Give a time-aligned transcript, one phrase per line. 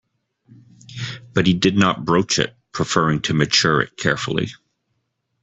[1.35, 4.47] But he did not broach it, preferring to mature it carefully.